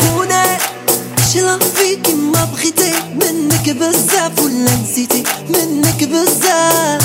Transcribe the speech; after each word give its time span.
خونا 0.00 0.58
شلا 1.32 1.58
فيك 1.58 2.08
ما 2.32 2.44
بغيتي 2.44 2.92
منك 3.14 3.70
بزاف 3.70 4.42
ولا 4.42 4.70
منك 5.48 6.04
بزاف 6.04 7.02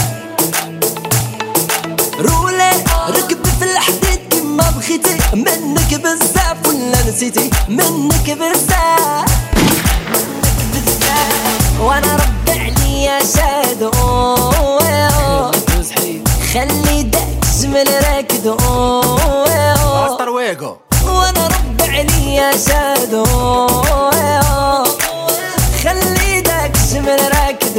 رولي 2.19 2.71
ركبي 3.09 3.49
في 3.59 3.65
الحديد 3.65 4.19
كيما 4.29 4.69
بغيتي 4.69 5.17
منك 5.33 5.93
بزاف 6.03 6.67
ولا 6.67 7.01
منك 7.69 8.31
بزاف 8.31 9.29
منك 10.09 10.67
بزاف 10.73 11.81
وأنا 11.81 12.15
ربي 12.15 12.28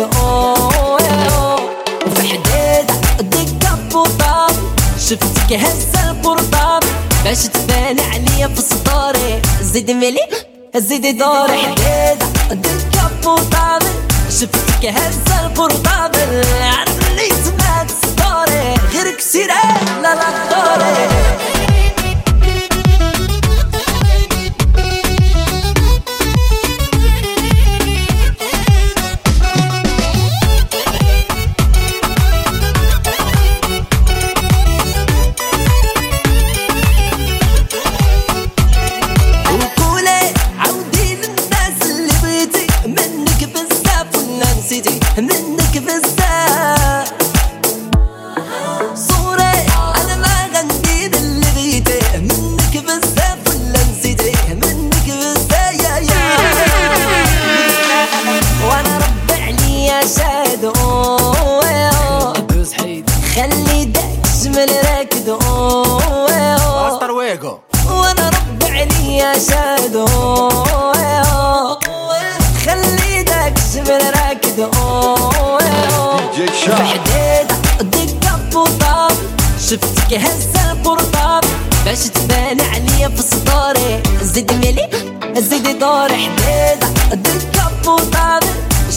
راكدو 0.04 1.62
وفي 2.06 2.28
حديدة 2.28 2.94
دقة 3.20 3.78
بوطاب 3.92 4.50
شفتك 4.98 5.52
هزة 5.52 6.10
البرطاب 6.10 6.82
باش 7.24 7.38
تبان 7.46 7.96
عليا 8.00 8.46
في 8.48 8.62
سطوري 8.62 9.42
زيد 9.62 9.90
ملي 9.90 10.26
زيد 10.76 11.18
دوري 11.18 11.58
حديدة 11.58 12.14
دقة 12.52 13.10
بوطاب 13.24 13.82
شفتك 14.40 14.84
هزة 14.86 15.46
البرطاب 15.46 16.16
عرف 16.62 17.10
اللي 17.10 17.28
سطوري 18.02 18.74
غير 18.94 19.14
كسيرة 19.16 19.62
لا 20.02 20.14
لا 20.14 20.30
دوري 20.50 21.08
جمل 73.86 74.12
راكدو 74.14 74.70
بحديدة 76.68 77.56
دقة 77.80 78.38
بوطاب 78.52 79.12
شفتك 79.70 80.14
هزة 80.14 80.72
البرطاب 80.72 81.44
باش 81.84 81.98
تبان 81.98 82.60
عليا 82.60 83.08
في 83.08 83.22
سطوري 83.22 84.02
زيد 84.22 84.52
ملي 84.52 84.88
زيد 85.38 85.78
دوري 85.78 86.14
حديدة 86.14 86.86
دقة 87.14 87.70
بوطاب 87.84 88.42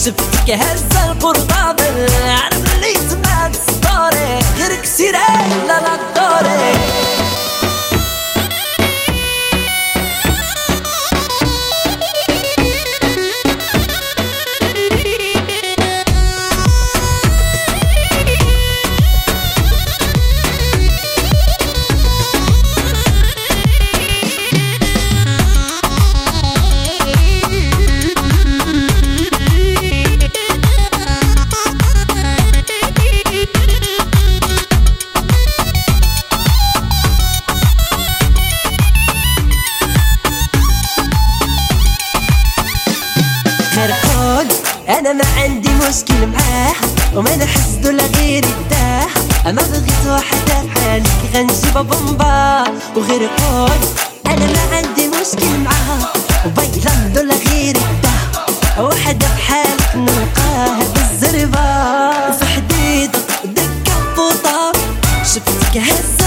شفتك 0.04 0.50
هزة 0.50 1.10
البرطاب 1.12 1.80
عرف 2.26 2.74
اللي 2.74 2.94
سمعت 3.10 3.56
سطوري 3.56 4.38
غير 4.58 4.80
كسيرة 4.82 5.18
لا 5.68 5.80
لا 5.80 5.96
دوري 6.16 6.43
فرحان 43.84 44.48
أنا 44.88 45.12
ما 45.12 45.24
عندي 45.36 45.68
مشكل 45.68 46.26
معاه 46.26 46.74
وما 47.14 47.36
نحس 47.36 47.68
دولا 47.82 48.02
غير 48.06 48.44
يداه 48.44 49.06
أما 49.46 49.62
بغيت 49.62 50.06
واحدة 50.06 50.62
بحالك 50.62 51.06
غنجيبها 51.34 51.82
بمبا 51.82 52.64
وغير 52.96 53.28
قول 53.28 53.78
أنا 54.26 54.46
ما 54.46 54.76
عندي 54.76 55.08
مشكل 55.08 55.58
معاها 55.64 56.12
وبيلا 56.46 56.94
دولا 57.14 57.34
غير 57.34 57.76
يداه 57.76 58.82
واحدة 58.82 59.26
بحالك 59.36 59.96
نلقاها 59.96 60.78
بالزربة. 60.94 61.64
وفي 62.28 62.44
حديدة 62.44 63.18
دقة 63.44 64.14
بوطاب 64.16 64.76
شفتك 65.24 65.76
هزة. 65.76 66.23